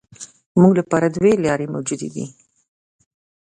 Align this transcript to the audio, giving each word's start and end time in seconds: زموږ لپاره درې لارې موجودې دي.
زموږ 0.53 0.73
لپاره 0.79 1.05
درې 1.15 1.31
لارې 1.45 1.71
موجودې 1.73 2.09
دي. 2.15 2.25